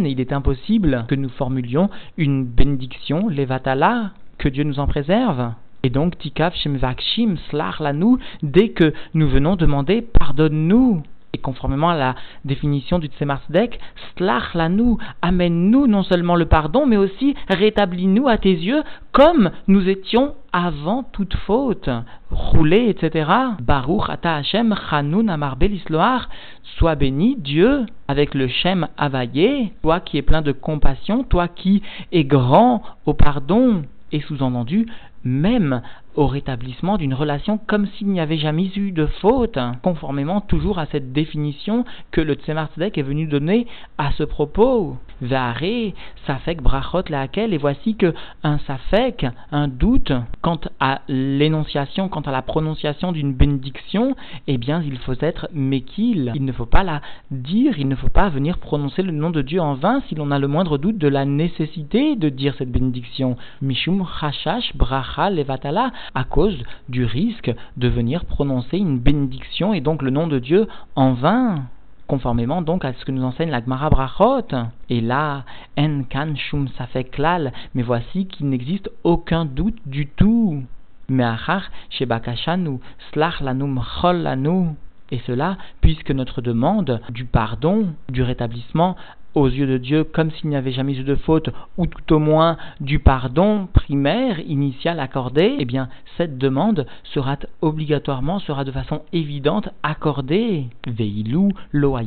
il 0.04 0.20
est 0.20 0.34
impossible 0.34 1.06
que 1.08 1.16
nous 1.16 1.30
formulions 1.30 1.90
une 2.18 2.46
bénédiction, 2.46 3.30
levatala, 3.30 4.12
que 4.38 4.50
Dieu 4.50 4.64
nous 4.64 4.80
en 4.80 4.88
préserve. 4.88 5.54
Et 5.84 5.90
donc, 5.90 6.18
tikaf 6.18 6.56
shemvakshim 6.56 7.36
slar 7.50 7.82
lanou, 7.82 8.18
dès 8.42 8.70
que 8.70 8.94
nous 9.14 9.30
venons 9.30 9.56
demander 9.56 10.02
pardonne-nous. 10.02 11.04
Et 11.36 11.38
conformément 11.38 11.90
à 11.90 11.98
la 11.98 12.16
définition 12.46 12.98
du 12.98 13.08
Tzemar-Tzedek, 13.08 13.78
Slach 14.16 14.54
lanou, 14.54 15.00
amène-nous 15.22 15.86
non 15.86 16.02
seulement 16.02 16.38
le 16.38 16.46
pardon, 16.46 16.86
mais 16.86 16.96
aussi 16.96 17.36
rétablis-nous 17.50 18.30
à 18.30 18.38
tes 18.38 18.54
yeux 18.54 18.84
comme 19.12 19.52
nous 19.68 19.90
étions 19.90 20.36
avant 20.54 21.04
toute 21.04 21.34
faute. 21.34 21.90
Roulé, 22.32 22.88
etc. 22.88 23.30
Baruch 23.60 24.10
ata 24.10 24.36
Hashem 24.36 24.74
chanun 24.90 25.28
amarbel 25.28 25.74
isloar. 25.74 26.30
Sois 26.78 26.96
béni, 26.96 27.36
Dieu, 27.38 27.86
avec 28.08 28.34
le 28.34 28.48
Shem 28.48 28.88
availlé, 28.98 29.74
toi 29.82 30.00
qui 30.00 30.18
es 30.18 30.22
plein 30.22 30.42
de 30.42 30.54
compassion, 30.54 31.26
toi 31.26 31.50
qui 31.50 31.82
es 32.14 32.24
grand 32.24 32.82
au 33.06 33.14
pardon. 33.14 33.82
Et 34.14 34.22
sous-entendu, 34.22 34.88
même 35.25 35.81
au 36.16 36.27
rétablissement 36.27 36.98
d'une 36.98 37.13
relation 37.13 37.57
comme 37.57 37.88
s'il 37.88 38.07
n'y 38.07 38.22
avait 38.22 38.38
jamais 38.38 38.72
eu 38.77 38.91
de 38.91 39.05
faute, 39.05 39.60
conformément 39.82 40.39
toujours 40.39 40.79
à 40.79 40.86
cette 40.86 41.12
définition 41.12 41.84
que 42.12 42.22
le 42.22 42.36
Tzemar 42.36 42.70
Tzedek 42.70 42.98
est 42.98 43.01
venu 43.01 43.25
donner 43.25 43.67
à 43.98 44.12
ce 44.13 44.24
propos. 44.24 44.96
Vare, 45.22 45.94
safek 46.27 46.62
brachot 46.62 47.03
laquelle, 47.10 47.53
et 47.53 47.58
voici 47.58 47.96
que 47.96 48.13
un 48.44 48.60
safek, 48.60 49.25
un 49.51 49.67
doute 49.67 50.12
quant 50.41 50.60
à 50.79 51.01
l'énonciation, 51.08 52.08
quant 52.10 52.22
à 52.22 52.32
la 52.32 52.41
prononciation 52.41 53.12
d'une 53.12 53.34
bénédiction, 53.34 54.15
eh 54.48 54.58
bien 54.58 54.82
il 54.86 54.98
faut 55.00 55.15
être 55.20 55.48
mekil. 55.53 56.32
Il 56.36 56.46
ne 56.46 56.51
faut 56.51 56.65
pas 56.65 56.84
la 56.84 57.01
dire, 57.32 57.79
il 57.79 57.88
ne 57.88 57.96
faut 57.96 58.10
pas 58.10 58.29
venir 58.29 58.58
prononcer 58.58 59.01
le 59.01 59.12
nom 59.12 59.32
de 59.32 59.41
Dieu 59.41 59.60
en 59.60 59.74
vain 59.74 60.01
si 60.08 60.15
l'on 60.15 60.32
a 60.32 60.39
le 60.39 60.48
moindre 60.48 60.77
doute 60.77 60.98
de 60.98 61.08
la 61.08 61.25
nécessité 61.25 62.15
de 62.15 62.29
dire 62.29 62.55
cette 62.58 62.72
bénédiction. 62.72 63.38
Mishum 63.62 64.05
chashash 64.20 64.75
bracha 64.75 65.14
levatala, 65.29 65.91
à 66.13 66.24
cause 66.24 66.57
du 66.89 67.05
risque 67.05 67.53
de 67.77 67.88
venir 67.88 68.25
prononcer 68.25 68.77
une 68.77 69.00
bénédiction 69.00 69.74
et 69.74 69.81
donc 69.81 70.01
le 70.01 70.12
nom 70.12 70.27
de 70.27 70.39
Dieu 70.39 70.67
en 70.95 71.13
vain 71.13 71.65
conformément 72.07 72.62
donc 72.62 72.86
à 72.86 72.93
ce 72.93 73.05
que 73.05 73.12
nous 73.12 73.24
enseigne 73.24 73.50
la 73.50 73.62
Gemara 73.62 73.89
Brachot. 73.89 74.48
Et 74.89 75.01
là, 75.01 75.43
en 75.77 76.03
kan 76.03 76.36
shum 76.36 76.67
klal, 77.12 77.51
mais 77.74 77.81
voici 77.81 78.27
qu'il 78.27 78.50
n'existe 78.50 78.89
aucun 79.03 79.45
doute 79.45 79.77
du 79.86 80.07
tout. 80.07 80.63
Mais 81.10 81.24
achar 81.24 81.63
shebakashanu 81.89 82.79
slach 83.12 83.41
lanum 83.41 83.81
chol 84.01 84.17
lanu. 84.17 84.75
Et 85.12 85.22
cela, 85.27 85.57
puisque 85.81 86.12
notre 86.12 86.41
demande 86.41 87.00
du 87.10 87.25
pardon, 87.25 87.93
du 88.10 88.24
rétablissement 88.24 88.95
aux 89.36 89.48
yeux 89.48 89.68
de 89.68 89.77
Dieu 89.77 90.04
comme 90.04 90.32
s'il 90.32 90.50
n'y 90.50 90.56
avait 90.56 90.72
jamais 90.72 90.98
eu 90.98 91.04
de 91.04 91.15
faute, 91.15 91.50
ou 91.77 91.86
tout 91.86 92.13
au 92.13 92.20
moins 92.20 92.58
du 92.80 93.00
pardon 93.00 93.68
primaire, 93.72 94.39
initial 94.39 95.00
accordé, 95.00 95.56
eh 95.60 95.65
bien, 95.65 95.89
cette 96.18 96.38
demande 96.38 96.88
sera 97.04 97.38
obligatoirement, 97.62 98.39
sera 98.39 98.63
de 98.63 98.72
façon 98.72 99.01
évidente 99.13 99.70
accordée. 99.84 100.68
Veilou, 100.88 101.50
lo 101.72 101.98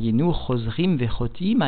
chosrim, 0.47 0.97
vechotim, 0.97 1.63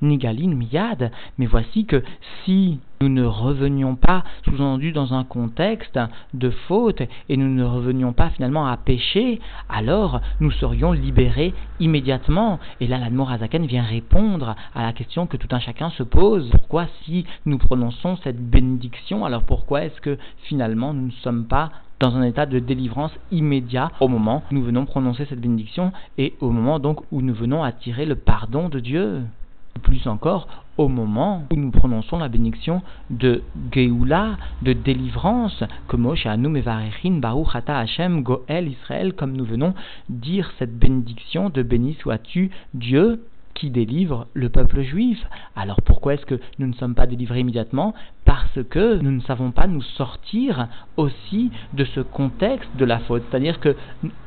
nigalin, 0.00 0.54
miyad. 0.54 1.10
Mais 1.38 1.46
voici 1.46 1.84
que 1.84 2.02
si 2.44 2.78
nous 3.02 3.08
ne 3.08 3.24
revenions 3.24 3.96
pas, 3.96 4.22
sous-entendu, 4.44 4.92
dans 4.92 5.12
un 5.12 5.24
contexte 5.24 5.98
de 6.34 6.50
faute, 6.50 7.02
et 7.28 7.36
nous 7.36 7.52
ne 7.52 7.64
revenions 7.64 8.12
pas 8.12 8.30
finalement 8.30 8.66
à 8.66 8.76
pécher, 8.76 9.40
alors 9.68 10.20
nous 10.38 10.52
serions 10.52 10.92
libérés 10.92 11.52
immédiatement. 11.80 12.60
Et 12.80 12.86
là, 12.86 12.98
l'Admorazaken 12.98 13.66
vient 13.66 13.82
répondre 13.82 14.54
à 14.76 14.82
la 14.82 14.92
question 14.92 15.26
que 15.26 15.36
tout 15.36 15.48
un 15.50 15.58
chacun 15.58 15.90
se 15.90 16.04
pose. 16.04 16.48
Pourquoi 16.52 16.86
si 17.04 17.26
nous 17.44 17.58
prononçons 17.58 18.16
cette 18.22 18.40
bénédiction, 18.40 19.24
alors 19.24 19.42
pourquoi 19.42 19.82
est-ce 19.82 20.00
que 20.00 20.16
finalement 20.44 20.94
nous 20.94 21.06
ne 21.06 21.22
sommes 21.22 21.46
pas 21.46 21.72
dans 21.98 22.14
un 22.16 22.22
état 22.22 22.46
de 22.46 22.60
délivrance 22.60 23.12
immédiat 23.32 23.90
au 24.00 24.06
moment 24.06 24.44
où 24.50 24.54
nous 24.54 24.62
venons 24.62 24.86
prononcer 24.86 25.24
cette 25.24 25.40
bénédiction 25.40 25.92
et 26.18 26.34
au 26.40 26.50
moment 26.50 26.78
donc 26.78 27.00
où 27.10 27.20
nous 27.20 27.34
venons 27.34 27.64
attirer 27.64 28.06
le 28.06 28.16
pardon 28.16 28.68
de 28.68 28.78
Dieu? 28.78 29.22
Plus 29.82 30.06
encore 30.06 30.46
au 30.78 30.88
moment 30.88 31.44
où 31.52 31.56
nous 31.56 31.70
prononçons 31.70 32.18
la 32.18 32.28
bénédiction 32.28 32.82
de 33.10 33.42
Geoula, 33.72 34.36
de 34.62 34.72
délivrance, 34.72 35.62
Goel 38.22 38.68
Israël, 38.68 39.12
comme 39.12 39.36
nous 39.36 39.44
venons 39.44 39.74
dire 40.08 40.52
cette 40.58 40.78
bénédiction 40.78 41.50
de 41.50 41.62
béni 41.62 41.94
sois-tu 42.00 42.50
Dieu 42.74 43.24
qui 43.54 43.70
délivre 43.70 44.26
le 44.34 44.48
peuple 44.48 44.82
juif. 44.82 45.18
Alors 45.56 45.80
pourquoi 45.82 46.14
est-ce 46.14 46.26
que 46.26 46.40
nous 46.58 46.66
ne 46.66 46.74
sommes 46.74 46.94
pas 46.94 47.06
délivrés 47.06 47.40
immédiatement? 47.40 47.94
Parce 48.24 48.62
que 48.70 48.96
nous 48.96 49.10
ne 49.10 49.20
savons 49.20 49.50
pas 49.50 49.66
nous 49.66 49.82
sortir 49.82 50.68
aussi 50.96 51.50
de 51.74 51.84
ce 51.84 52.00
contexte 52.00 52.70
de 52.76 52.84
la 52.84 52.98
faute. 53.00 53.22
C'est-à-dire 53.30 53.60
que 53.60 53.76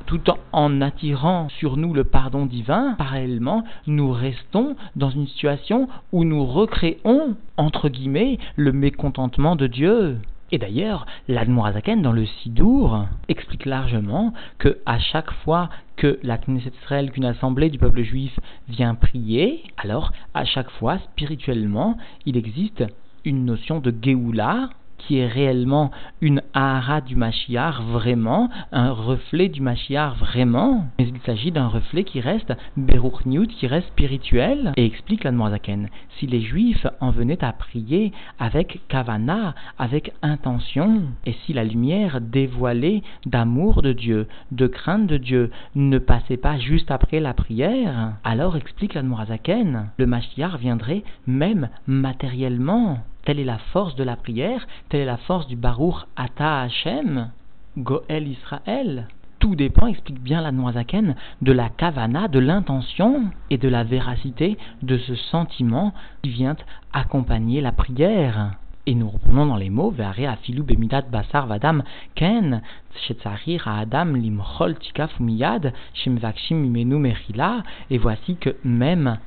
tout 0.06 0.22
en 0.52 0.82
attirant 0.82 1.50
sur 1.50 1.78
nous 1.78 1.94
le 1.94 2.04
pardon 2.04 2.46
divin, 2.46 2.96
parallèlement, 2.98 3.64
nous 3.88 4.12
restons 4.12 4.76
dans 4.96 5.10
une 5.10 5.28
situation 5.28 5.88
où 6.12 6.24
nous 6.24 6.46
recréons, 6.46 7.36
entre 7.58 7.90
guillemets, 7.90 8.38
le 8.56 8.72
mécontentement 8.72 9.56
de 9.56 9.68
Dieu. 9.68 10.18
Et 10.56 10.58
d'ailleurs, 10.58 11.06
l'Admorazaken 11.28 12.02
dans 12.02 12.14
le 12.14 12.26
Sidour 12.26 13.08
explique 13.28 13.66
largement 13.66 14.32
que 14.58 14.78
à 14.86 15.00
chaque 15.00 15.30
fois 15.44 15.70
que 15.98 16.18
la 16.24 16.38
Knesset 16.38 16.72
qu'une 17.12 17.26
assemblée 17.26 17.70
du 17.70 17.78
peuple 17.78 18.04
juif 18.04 18.40
vient 18.70 18.96
prier, 18.96 19.66
alors 19.76 20.14
à 20.34 20.46
chaque 20.46 20.70
fois, 20.70 20.98
spirituellement, 21.12 21.98
il 22.26 22.38
existe 22.38 22.86
une 23.26 23.44
notion 23.44 23.82
de 23.82 23.94
Géoula, 24.02 24.70
qui 24.98 25.18
est 25.20 25.28
réellement 25.28 25.92
une 26.22 26.42
Ahara 26.54 27.02
du 27.02 27.16
Mashiach 27.16 27.82
vraiment, 27.92 28.50
un 28.72 28.92
reflet 28.92 29.50
du 29.50 29.62
Mashiach 29.62 30.16
vraiment, 30.18 30.86
mais 30.98 31.08
il 31.08 31.20
s'agit 31.26 31.52
d'un 31.52 31.68
reflet 31.68 32.04
qui 32.04 32.22
reste 32.22 32.54
Beruch 32.78 33.26
Newt, 33.26 33.50
qui 33.50 33.68
reste 33.68 33.88
spirituel, 33.88 34.74
et 34.78 34.86
explique 34.86 35.24
la 35.24 35.32
Zaken. 35.32 35.90
Si 36.18 36.28
les 36.28 36.42
Juifs 36.42 36.88
en 37.02 37.12
venaient 37.12 37.44
à 37.44 37.52
prier 37.52 38.12
avec 38.40 38.82
Kavana, 38.88 39.54
avec 39.78 40.14
intention, 40.22 41.04
et 41.26 41.36
si 41.46 41.54
la 41.54 41.64
lumière 41.64 42.22
dévoilée 42.22 43.04
d'amour 43.26 43.82
de 43.82 43.94
Dieu, 43.94 44.28
de 44.52 44.68
crainte 44.68 45.08
de 45.08 45.18
Dieu, 45.18 45.52
ne 45.76 45.98
passait 45.98 46.38
pas 46.38 46.58
juste 46.58 46.92
après 46.92 47.20
la 47.20 47.34
prière, 47.34 48.14
alors 48.24 48.58
explique 48.58 48.94
la 48.94 49.04
Zaken, 49.28 49.90
le 49.98 50.06
Mashiach 50.06 50.58
viendrait 50.60 51.04
même 51.28 51.70
matériellement. 51.88 53.00
Telle 53.26 53.40
est 53.40 53.44
la 53.44 53.58
force 53.58 53.96
de 53.96 54.04
la 54.04 54.16
prière, 54.16 54.68
telle 54.88 55.02
est 55.02 55.06
la 55.06 55.18
force 55.18 55.48
du 55.48 55.56
Baruch 55.56 55.96
Ata 56.16 56.62
Hashem, 56.62 57.32
Goel 57.76 58.28
Israël. 58.28 59.08
Tout 59.40 59.56
dépend, 59.56 59.88
explique 59.88 60.22
bien 60.22 60.42
la 60.42 60.52
Noazaken, 60.52 61.16
de 61.42 61.52
la 61.52 61.70
kavana, 61.70 62.28
de 62.28 62.38
l'intention 62.38 63.26
et 63.50 63.58
de 63.58 63.68
la 63.68 63.84
véracité 63.84 64.60
de 64.84 65.00
ce 65.00 65.16
sentiment 65.16 65.92
qui 66.22 66.30
vient 66.30 66.56
accompagner 66.94 67.62
la 67.62 67.72
prière. 67.72 68.52
Et 68.86 68.94
nous 68.94 69.10
reprenons 69.10 69.48
dans 69.48 69.58
les 69.58 69.72
mots, 69.72 69.90
Ve'are 69.90 70.30
afilu 70.32 70.62
bemidat 70.62 71.02
basar 71.02 71.48
vadam 71.48 71.84
ken, 72.14 72.62
shetzarir 73.08 73.68
adam 73.68 74.16
limchol 74.16 74.76
tikaf 74.78 75.20
miyad, 75.20 75.74
shemvakshim 75.96 76.64
imenu 76.64 77.00
merila, 77.00 77.64
et 77.90 77.98
voici 77.98 78.36
que 78.36 78.56
même 78.64 79.18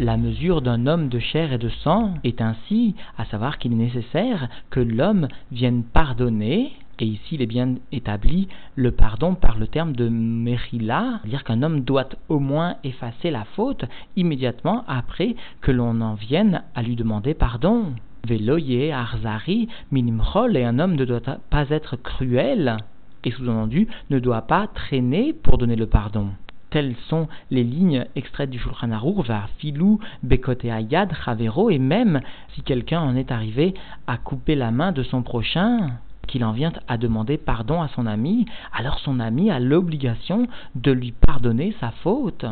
la 0.00 0.16
mesure 0.16 0.62
d'un 0.62 0.86
homme 0.86 1.10
de 1.10 1.18
chair 1.18 1.52
et 1.52 1.58
de 1.58 1.68
sang 1.68 2.14
est 2.24 2.40
ainsi, 2.40 2.94
à 3.18 3.26
savoir 3.26 3.58
qu'il 3.58 3.72
est 3.72 3.76
nécessaire 3.76 4.48
que 4.70 4.80
l'homme 4.80 5.28
vienne 5.52 5.82
pardonner, 5.84 6.72
et 6.98 7.04
ici 7.04 7.34
il 7.34 7.42
est 7.42 7.46
bien 7.46 7.74
établi 7.92 8.48
le 8.76 8.92
pardon 8.92 9.34
par 9.34 9.58
le 9.58 9.66
terme 9.66 9.92
de 9.92 10.08
merila, 10.08 11.20
c'est-à-dire 11.20 11.44
qu'un 11.44 11.62
homme 11.62 11.82
doit 11.82 12.08
au 12.30 12.38
moins 12.38 12.76
effacer 12.82 13.30
la 13.30 13.44
faute 13.44 13.84
immédiatement 14.16 14.84
après 14.88 15.36
que 15.60 15.70
l'on 15.70 16.00
en 16.00 16.14
vienne 16.14 16.62
à 16.74 16.82
lui 16.82 16.96
demander 16.96 17.34
pardon. 17.34 17.92
Veloye 18.26 18.92
arzari 18.92 19.68
minimchol 19.92 20.56
et 20.56 20.64
un 20.64 20.78
homme 20.78 20.94
ne 20.94 21.04
doit 21.04 21.20
pas 21.20 21.68
être 21.68 21.96
cruel 21.96 22.78
et 23.24 23.30
sous-entendu 23.30 23.86
ne 24.08 24.18
doit 24.18 24.42
pas 24.42 24.66
traîner 24.66 25.34
pour 25.34 25.58
donner 25.58 25.76
le 25.76 25.86
pardon. 25.86 26.28
Telles 26.70 26.94
sont 27.08 27.26
les 27.50 27.64
lignes 27.64 28.06
extraites 28.14 28.50
du 28.50 28.58
Shulchan 28.58 28.92
Aruch 28.92 29.26
Filou, 29.58 29.98
Bekote 30.22 30.64
Ayad, 30.64 31.12
Chavero, 31.24 31.68
et 31.68 31.78
même 31.78 32.20
si 32.54 32.62
quelqu'un 32.62 33.00
en 33.00 33.16
est 33.16 33.32
arrivé 33.32 33.74
à 34.06 34.16
couper 34.16 34.54
la 34.54 34.70
main 34.70 34.92
de 34.92 35.02
son 35.02 35.22
prochain, 35.22 35.90
qu'il 36.28 36.44
en 36.44 36.52
vient 36.52 36.72
à 36.86 36.96
demander 36.96 37.38
pardon 37.38 37.82
à 37.82 37.88
son 37.88 38.06
ami, 38.06 38.46
alors 38.72 39.00
son 39.00 39.18
ami 39.18 39.50
a 39.50 39.58
l'obligation 39.58 40.46
de 40.76 40.92
lui 40.92 41.12
pardonner 41.12 41.74
sa 41.80 41.90
faute. 41.90 42.46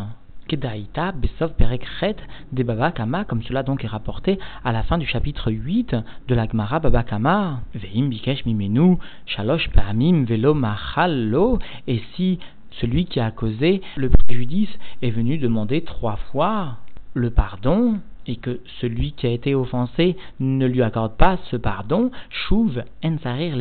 Kedaïta, 0.49 1.13
Besov, 1.13 1.53
Perekret, 1.53 2.17
de 2.53 2.63
Babakama, 2.63 3.25
comme 3.25 3.43
cela 3.43 3.63
donc 3.63 3.85
est 3.85 3.89
rapporté 3.89 4.39
à 4.65 4.73
la 4.73 4.83
fin 4.83 4.99
du 4.99 5.07
chapitre 5.07 5.53
8 5.53 5.95
de 6.27 6.35
la 6.35 6.49
Gemara 6.49 6.81
Babakama. 6.81 7.61
Veim 7.75 8.09
Bikesh 8.09 8.47
Mimenu, 8.47 8.97
Shalosh 9.27 9.69
Pamim, 9.71 10.25
Velo 10.25 10.55
Machallo, 10.55 11.59
et 11.87 12.03
si 12.17 12.41
celui 12.80 13.06
qui 13.06 13.20
a 13.20 13.30
causé 13.30 13.82
le 13.97 14.11
préjudice 14.11 14.70
est 15.02 15.11
venu 15.11 15.38
demander 15.38 15.82
trois 15.82 16.16
fois 16.30 16.78
le 17.14 17.30
pardon 17.30 18.00
et 18.26 18.37
que 18.37 18.61
celui 18.80 19.12
qui 19.12 19.26
a 19.26 19.30
été 19.30 19.54
offensé 19.54 20.16
ne 20.38 20.66
lui 20.66 20.82
accorde 20.82 21.16
pas 21.16 21.38
ce 21.50 21.56
pardon, 21.56 22.11
chouve 22.28 22.82
ensarir 23.02 23.56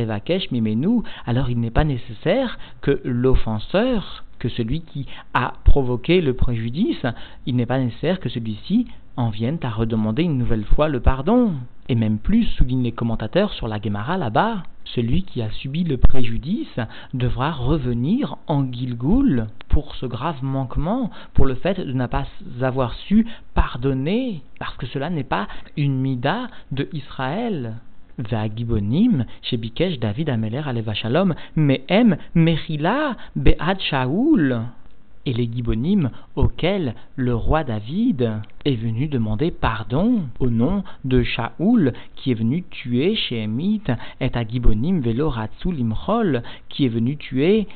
mimenu, 0.51 1.03
alors 1.25 1.49
il 1.49 1.59
n'est 1.59 1.71
pas 1.71 1.85
nécessaire 1.85 2.59
que 2.81 2.99
l'offenseur, 3.05 4.25
que 4.39 4.49
celui 4.49 4.81
qui 4.81 5.05
a 5.33 5.53
provoqué 5.63 6.21
le 6.21 6.33
préjudice, 6.33 7.05
il 7.45 7.55
n'est 7.55 7.65
pas 7.65 7.79
nécessaire 7.79 8.19
que 8.19 8.29
celui-ci 8.29 8.87
en 9.15 9.29
vienne 9.29 9.57
à 9.63 9.69
redemander 9.69 10.23
une 10.23 10.37
nouvelle 10.37 10.65
fois 10.65 10.87
le 10.87 10.99
pardon. 10.99 11.53
Et 11.89 11.95
même 11.95 12.19
plus, 12.19 12.43
soulignent 12.43 12.83
les 12.83 12.91
commentateurs 12.91 13.53
sur 13.53 13.67
la 13.67 13.81
Gemara 13.81 14.17
là-bas, 14.17 14.63
celui 14.83 15.23
qui 15.23 15.41
a 15.41 15.49
subi 15.51 15.83
le 15.83 15.97
préjudice 15.97 16.79
devra 17.13 17.51
revenir 17.51 18.37
en 18.47 18.71
Gilgoul 18.71 19.47
pour 19.69 19.95
ce 19.95 20.05
grave 20.05 20.43
manquement, 20.43 21.11
pour 21.33 21.45
le 21.45 21.55
fait 21.55 21.79
de 21.79 21.93
ne 21.93 22.07
pas 22.07 22.25
avoir 22.61 22.93
su 22.93 23.27
pardonner, 23.53 24.41
parce 24.59 24.75
que 24.77 24.87
cela 24.87 25.09
n'est 25.09 25.23
pas 25.23 25.47
une 25.75 25.99
mida 25.99 26.47
de 26.71 26.87
Israël. 26.93 27.75
Chez 29.43 29.57
David 29.99 30.29
Shalom, 30.95 31.35
Mehem 31.55 32.17
et 35.27 35.33
les 35.33 35.49
Gibonim 35.53 36.09
auxquels 36.35 36.95
le 37.15 37.35
roi 37.35 37.63
David 37.63 38.31
est 38.65 38.75
venu 38.75 39.07
demander 39.07 39.51
pardon 39.51 40.21
au 40.39 40.49
nom 40.49 40.83
de 41.03 41.21
Shaoul 41.21 41.93
qui 42.15 42.31
est 42.31 42.35
venu 42.35 42.63
tuer 42.63 43.15
Shemit 43.15 43.83
et 44.19 44.31
à 44.33 44.47
Gibonim 44.47 45.01
velo 45.01 45.31
Limchol 45.65 46.41
qui 46.69 46.85
est 46.85 46.89
venu 46.89 47.17
tuer 47.17 47.67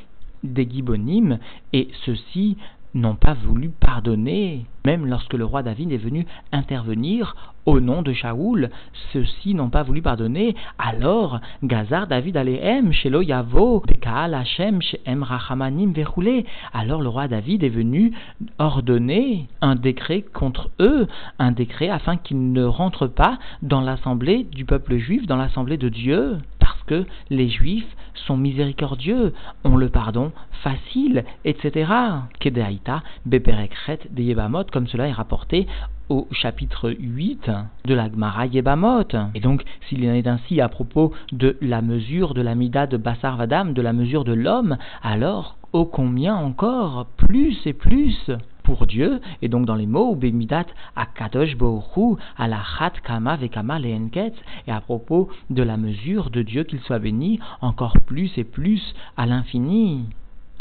des 0.44 0.68
Gibonim 0.68 1.38
et 1.74 1.90
ceux-ci 2.06 2.58
n'ont 2.94 3.16
pas 3.16 3.34
voulu 3.34 3.70
pardonner. 3.70 4.66
Même 4.86 5.06
lorsque 5.06 5.34
le 5.34 5.46
roi 5.46 5.62
David 5.62 5.92
est 5.92 5.98
venu 5.98 6.26
intervenir 6.52 7.51
au 7.66 7.80
nom 7.80 8.02
de 8.02 8.14
Shaoul, 8.14 8.70
ceux-ci 9.14 9.54
n'ont 9.54 9.70
pas 9.70 9.84
voulu 9.84 10.02
pardonner. 10.02 10.56
Alors, 10.80 11.40
Gazar 11.64 12.08
David 12.08 12.38
Alehem, 12.38 12.92
Shelo 12.92 13.22
Yavo, 13.22 13.84
Bekaal 13.88 14.34
Hashem, 14.34 14.82
Shem 14.82 15.24
Rachamanim 15.24 15.94
Verroulé. 15.94 16.46
Alors 16.74 17.02
le 17.02 17.10
roi 17.10 17.28
David 17.28 17.64
est 17.64 17.70
venu 17.70 18.14
ordonner 18.60 19.48
un 19.62 19.76
décret 19.76 20.22
contre 20.22 20.70
eux, 20.80 21.08
un 21.40 21.52
décret 21.52 21.90
afin 21.90 22.18
qu'ils 22.18 22.52
ne 22.52 22.64
rentrent 22.64 23.08
pas 23.08 23.38
dans 23.62 23.82
l'assemblée 23.82 24.44
du 24.44 24.66
peuple 24.66 24.98
juif, 24.98 25.28
dans 25.28 25.38
l'assemblée 25.38 25.78
de 25.78 25.90
Dieu, 25.90 26.38
parce 26.60 26.82
que 26.84 27.06
les 27.30 27.50
juifs 27.50 27.96
sont 28.28 28.38
miséricordieux, 28.38 29.34
ont 29.64 29.78
le 29.78 29.90
pardon 29.90 30.32
facile, 30.64 31.26
etc. 31.46 31.92
Kedeaita, 32.40 33.02
Beperekret, 33.26 34.00
de 34.10 34.22
Yebamot, 34.22 34.66
comme 34.72 34.88
cela 34.88 35.08
est 35.08 35.14
rapporté 35.14 35.68
au 36.12 36.28
chapitre 36.34 36.92
8 36.92 37.50
de 37.86 37.94
la 37.94 38.12
Gemara 38.12 38.46
Yebamot. 38.46 39.08
Et 39.34 39.40
donc, 39.40 39.64
s'il 39.88 40.06
en 40.10 40.14
est 40.14 40.28
ainsi 40.28 40.60
à 40.60 40.68
propos 40.68 41.14
de 41.32 41.58
la 41.62 41.82
mesure 41.82 42.34
de 42.34 42.42
la 42.42 42.54
Mida 42.54 42.86
de 42.86 42.98
Bassar 42.98 43.38
Vadam, 43.38 43.74
de 43.74 43.82
la 43.82 43.94
mesure 43.94 44.26
de 44.26 44.34
l'homme, 44.34 44.78
alors, 45.04 45.56
ô 45.72 45.86
combien 45.86 46.36
encore, 46.36 47.08
plus 47.16 47.66
et 47.66 47.72
plus 47.72 48.30
pour 48.64 48.88
Dieu, 48.88 49.22
et 49.42 49.48
donc 49.48 49.66
dans 49.66 49.76
les 49.76 49.88
mots, 49.88 50.16
Bemidat 50.16 50.66
Akadosh 50.98 51.56
Bohu, 51.56 52.18
à 52.38 52.50
la 52.50 52.60
Chat 52.78 52.92
Kama 53.06 53.38
Vekama 53.38 53.80
Leenket, 53.80 54.34
et 54.68 54.72
à 54.72 54.82
propos 54.82 55.30
de 55.50 55.64
la 55.64 55.78
mesure 55.78 56.30
de 56.30 56.42
Dieu 56.42 56.66
qu'il 56.66 56.82
soit 56.82 57.00
béni, 57.00 57.40
encore 57.62 57.98
plus 58.06 58.38
et 58.38 58.44
plus 58.44 58.94
à 59.16 59.26
l'infini. 59.26 60.08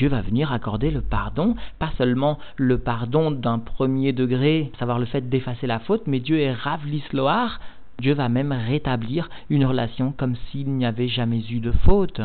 Dieu 0.00 0.09
va 0.09 0.23
venir 0.23 0.50
accorder 0.50 0.90
le 0.90 1.02
pardon, 1.02 1.57
pas 1.78 1.90
seulement 1.99 2.38
le 2.57 2.78
pardon 2.78 3.30
d'un 3.30 3.59
premier 3.59 4.14
degré, 4.14 4.73
savoir 4.78 4.99
le 4.99 5.04
fait 5.04 5.28
d'effacer 5.28 5.66
la 5.66 5.78
faute, 5.78 6.07
mais 6.07 6.21
Dieu 6.21 6.38
est 6.38 6.54
Rav 6.54 6.87
l'Isloar, 6.87 7.61
Dieu 8.00 8.14
va 8.14 8.30
même 8.30 8.50
rétablir 8.50 9.28
une 9.50 9.66
relation 9.66 10.14
comme 10.16 10.37
s'il 10.37 10.71
n'y 10.71 10.87
avait 10.87 11.09
jamais 11.09 11.42
eu 11.50 11.61
de 11.61 11.71
faute. 11.71 12.23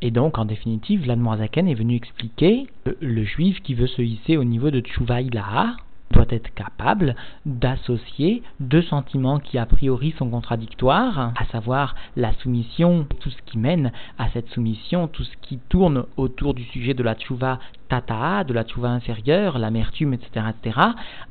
Et 0.00 0.10
donc, 0.10 0.38
en 0.38 0.46
définitive, 0.46 1.06
l'Admorazaken 1.06 1.68
est 1.68 1.74
venu 1.74 1.96
expliquer 1.96 2.66
que 2.86 2.96
le 3.02 3.24
juif 3.24 3.60
qui 3.62 3.74
veut 3.74 3.88
se 3.88 4.00
hisser 4.00 4.38
au 4.38 4.44
niveau 4.44 4.70
de 4.70 4.80
Tchouvaïlaha, 4.80 5.76
doit 6.12 6.26
être 6.30 6.54
capable 6.54 7.16
d'associer 7.44 8.42
deux 8.60 8.82
sentiments 8.82 9.40
qui 9.40 9.58
a 9.58 9.66
priori 9.66 10.14
sont 10.16 10.30
contradictoires, 10.30 11.32
à 11.36 11.44
savoir 11.46 11.96
la 12.16 12.32
soumission, 12.34 13.06
tout 13.20 13.30
ce 13.30 13.42
qui 13.46 13.58
mène 13.58 13.90
à 14.18 14.28
cette 14.30 14.48
soumission, 14.50 15.08
tout 15.08 15.24
ce 15.24 15.36
qui 15.42 15.58
tourne 15.68 16.04
autour 16.16 16.54
du 16.54 16.62
sujet 16.64 16.94
de 16.94 17.02
la 17.02 17.16
tchouva 17.16 17.58
tata, 17.88 18.44
de 18.44 18.54
la 18.54 18.64
tchouva 18.64 18.90
inférieure, 18.90 19.58
l'amertume, 19.58 20.14
etc., 20.14 20.46
etc., 20.50 20.80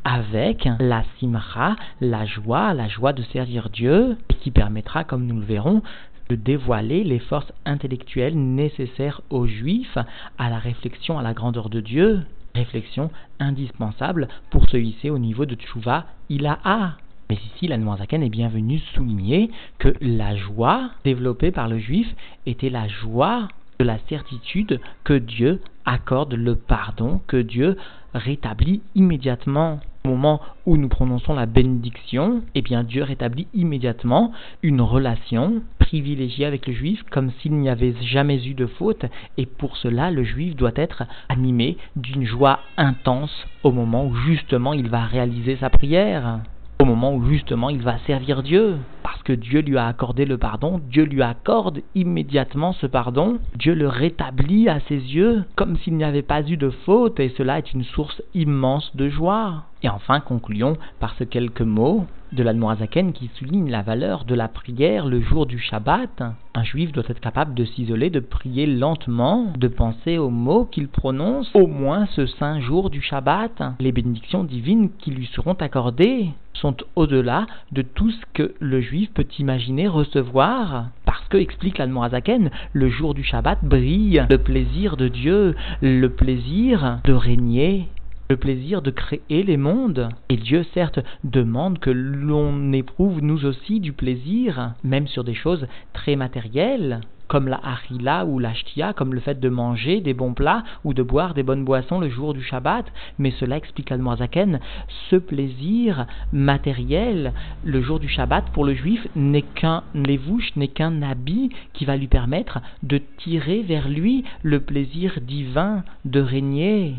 avec 0.03 0.67
la 0.79 1.03
simra, 1.19 1.75
la 2.01 2.25
joie, 2.25 2.73
la 2.73 2.88
joie 2.88 3.13
de 3.13 3.23
servir 3.23 3.69
Dieu, 3.69 4.17
qui 4.41 4.51
permettra, 4.51 5.03
comme 5.03 5.25
nous 5.25 5.39
le 5.39 5.45
verrons, 5.45 5.81
de 6.29 6.35
dévoiler 6.35 7.03
les 7.03 7.19
forces 7.19 7.51
intellectuelles 7.65 8.38
nécessaires 8.38 9.21
aux 9.29 9.47
Juifs 9.47 9.97
à 10.38 10.50
la 10.50 10.59
réflexion 10.59 11.19
à 11.19 11.21
la 11.21 11.33
grandeur 11.33 11.69
de 11.69 11.81
Dieu, 11.81 12.21
réflexion 12.55 13.12
indispensable 13.39 14.27
pour 14.50 14.70
se 14.70 14.77
hisser 14.77 15.10
au 15.10 15.20
niveau 15.20 15.46
de 15.46 15.55
Tchouva 15.55 16.05
Ilaha. 16.29 16.98
Mais 17.29 17.38
ici, 17.55 17.67
la 17.67 17.77
Noirzaken 17.77 18.24
est 18.24 18.29
bienvenue 18.29 18.79
souligner 18.93 19.51
que 19.79 19.93
la 20.01 20.36
joie 20.36 20.91
développée 21.05 21.51
par 21.51 21.70
le 21.70 21.79
juif 21.79 22.08
était 22.46 22.70
la 22.70 22.88
joie 22.88 23.48
de 23.79 23.86
la 23.86 23.98
certitude 24.10 24.79
que 25.03 25.13
Dieu 25.13 25.62
accorde 25.86 26.34
le 26.34 26.55
pardon, 26.55 27.22
que 27.27 27.38
Dieu 27.38 27.77
rétablit 28.13 28.81
immédiatement. 28.96 29.79
Au 30.03 30.10
moment 30.10 30.41
où 30.65 30.77
nous 30.77 30.89
prononçons 30.89 31.34
la 31.34 31.46
bénédiction, 31.46 32.41
eh 32.53 32.62
bien 32.62 32.84
Dieu 32.84 33.03
rétablit 33.03 33.48
immédiatement 33.53 34.34
une 34.62 34.81
relation 34.81 35.62
privilégiée 35.91 36.45
avec 36.45 36.67
le 36.67 36.74
juif 36.74 37.03
comme 37.12 37.31
s'il 37.41 37.51
n'y 37.51 37.67
avait 37.67 37.93
jamais 38.01 38.41
eu 38.48 38.53
de 38.53 38.65
faute 38.65 39.03
et 39.38 39.45
pour 39.45 39.75
cela 39.75 40.10
le 40.10 40.24
juif 40.24 40.55
doit 40.55 40.71
être 40.77 41.03
animé 41.27 41.75
d'une 41.98 42.24
joie 42.24 42.62
intense 42.77 43.45
au 43.63 43.74
moment 43.74 44.05
où 44.05 44.15
justement 44.15 44.71
il 44.71 44.88
va 44.88 45.03
réaliser 45.03 45.57
sa 45.57 45.69
prière 45.69 46.39
au 46.79 46.86
moment 46.86 47.13
où 47.13 47.25
justement 47.25 47.69
il 47.69 47.81
va 47.81 47.98
servir 48.07 48.41
Dieu. 48.41 48.77
Parce 49.03 49.21
que 49.21 49.33
Dieu 49.33 49.60
lui 49.60 49.77
a 49.77 49.88
accordé 49.88 50.24
le 50.25 50.38
pardon, 50.38 50.79
Dieu 50.89 51.03
lui 51.03 51.21
accorde 51.21 51.81
immédiatement 51.93 52.71
ce 52.71 52.88
pardon, 52.88 53.39
Dieu 53.55 53.75
le 53.75 53.89
rétablit 53.89 54.69
à 54.69 54.79
ses 54.88 54.95
yeux 54.95 55.43
comme 55.57 55.75
s'il 55.77 55.98
n'y 55.98 56.05
avait 56.05 56.21
pas 56.21 56.41
eu 56.41 56.55
de 56.55 56.69
faute 56.69 57.19
et 57.19 57.33
cela 57.38 57.57
est 57.57 57.74
une 57.74 57.83
source 57.83 58.21
immense 58.33 58.95
de 58.95 59.10
joie. 59.10 59.65
Et 59.83 59.89
enfin, 59.89 60.19
concluons 60.19 60.77
par 61.00 61.15
ce 61.15 61.23
quelques 61.23 61.61
mots 61.61 62.05
de 62.31 62.43
la 62.43 62.53
Noazaken 62.53 63.13
qui 63.13 63.29
souligne 63.35 63.69
la 63.69 63.81
valeur 63.81 64.25
de 64.25 64.35
la 64.35 64.47
prière 64.47 65.05
le 65.05 65.21
jour 65.21 65.45
du 65.45 65.59
Shabbat. 65.59 66.23
Un 66.53 66.63
juif 66.63 66.91
doit 66.91 67.03
être 67.09 67.19
capable 67.19 67.55
de 67.55 67.65
s'isoler, 67.65 68.09
de 68.09 68.19
prier 68.19 68.67
lentement, 68.67 69.51
de 69.57 69.67
penser 69.67 70.17
aux 70.17 70.29
mots 70.29 70.65
qu'il 70.65 70.88
prononce 70.88 71.50
au 71.55 71.67
moins 71.67 72.05
ce 72.07 72.25
saint 72.25 72.59
jour 72.61 72.89
du 72.89 73.01
Shabbat. 73.01 73.63
Les 73.79 73.91
bénédictions 73.91 74.43
divines 74.43 74.91
qui 75.00 75.11
lui 75.11 75.25
seront 75.33 75.53
accordées 75.53 76.29
sont 76.53 76.77
au-delà 76.95 77.47
de 77.71 77.81
tout 77.81 78.11
ce 78.11 78.25
que 78.33 78.53
le 78.59 78.81
juif 78.81 79.11
peut 79.13 79.27
imaginer 79.39 79.88
recevoir. 79.88 80.89
Parce 81.05 81.27
que, 81.27 81.38
explique 81.38 81.79
la 81.79 81.88
Noazaken, 81.88 82.51
le 82.73 82.89
jour 82.89 83.13
du 83.13 83.23
Shabbat 83.23 83.63
brille 83.63 84.25
le 84.29 84.38
plaisir 84.38 84.95
de 84.95 85.07
Dieu, 85.07 85.55
le 85.81 86.07
plaisir 86.07 87.00
de 87.03 87.13
régner 87.13 87.88
le 88.31 88.38
plaisir 88.38 88.81
de 88.81 88.91
créer 88.91 89.43
les 89.43 89.57
mondes. 89.57 90.07
Et 90.29 90.38
Dieu, 90.38 90.65
certes, 90.73 91.01
demande 91.25 91.79
que 91.79 91.89
l'on 91.89 92.71
éprouve 92.71 93.21
nous 93.21 93.45
aussi 93.45 93.81
du 93.81 93.91
plaisir, 93.91 94.71
même 94.85 95.05
sur 95.07 95.25
des 95.25 95.33
choses 95.33 95.67
très 95.91 96.15
matérielles, 96.15 97.01
comme 97.27 97.50
la 97.50 97.59
harila 97.61 98.23
ou 98.23 98.39
la 98.39 98.53
shtia, 98.53 98.93
comme 98.93 99.13
le 99.13 99.19
fait 99.19 99.38
de 99.41 99.50
manger 99.50 100.00
des 100.00 100.13
bons 100.13 100.33
plats 100.33 100.63
ou 100.85 100.93
de 100.93 101.03
boire 101.03 101.33
des 101.33 101.43
bonnes 101.43 101.65
boissons 101.65 102.00
le 102.00 102.09
jour 102.09 102.33
du 102.33 102.41
Shabbat. 102.41 102.85
Mais 103.19 103.31
cela 103.31 103.57
explique 103.57 103.91
Zaken, 104.17 104.61
ce 105.09 105.17
plaisir 105.17 106.05
matériel 106.31 107.33
le 107.65 107.81
jour 107.81 108.00
du 108.00 108.07
Shabbat 108.07 108.46
pour 108.53 108.63
le 108.63 108.75
juif 108.75 109.05
n'est 109.17 109.41
qu'un 109.41 109.83
lévouche, 109.94 110.55
n'est 110.55 110.70
qu'un 110.70 111.01
habit 111.01 111.50
qui 111.74 111.83
va 111.83 111.98
lui 111.98 112.07
permettre 112.07 112.61
de 112.81 113.01
tirer 113.17 113.61
vers 113.61 113.89
lui 113.89 114.24
le 114.41 114.61
plaisir 114.61 115.20
divin 115.22 115.83
de 116.05 116.22
régner. 116.22 116.96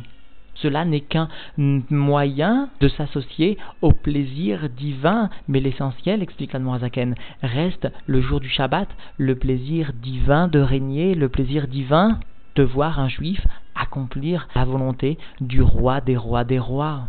Cela 0.63 0.85
n'est 0.85 1.01
qu'un 1.01 1.29
moyen 1.59 2.69
de 2.81 2.89
s'associer 2.89 3.59
au 3.81 3.93
plaisir 3.93 4.69
divin, 4.71 5.29
mais 5.49 5.59
l'essentiel, 5.59 6.23
explique 6.23 6.53
Zaken, 6.53 7.17
reste 7.43 7.89
le 8.07 8.21
jour 8.21 8.39
du 8.39 8.49
Shabbat, 8.49 8.89
le 9.19 9.35
plaisir 9.35 9.93
divin 9.93 10.47
de 10.47 10.61
régner, 10.61 11.15
le 11.17 11.29
plaisir 11.29 11.67
divin 11.67 12.21
de 12.55 12.63
voir 12.63 13.01
un 13.01 13.09
juif 13.09 13.41
accomplir 13.75 14.47
la 14.55 14.65
volonté 14.65 15.19
du 15.41 15.63
roi 15.63 16.01
des 16.01 16.17
rois 16.17 16.45
des 16.45 16.59
rois. 16.59 17.09